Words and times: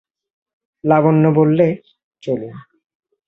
লাবণ্য 0.83 1.23
বললে, 1.35 1.67
চলুন। 2.23 2.53